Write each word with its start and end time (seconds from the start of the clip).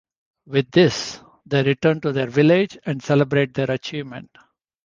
With 0.47 0.71
this, 0.71 1.19
they 1.45 1.61
return 1.61 2.01
to 2.01 2.11
their 2.11 2.25
village 2.25 2.75
and 2.87 3.03
celebrate 3.03 3.53
their 3.53 3.69
achievement. 3.69 4.35